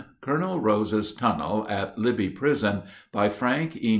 COLONEL 0.21 0.59
ROSE'S 0.59 1.11
TUNNEL 1.13 1.67
AT 1.69 1.95
LIBBY 1.99 2.29
PRISON 2.29 2.81
BY 3.11 3.29
FRANK 3.29 3.75
E. 3.75 3.89